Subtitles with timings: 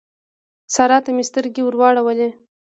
[0.73, 2.29] سارا ته مې سترګې ور واړولې.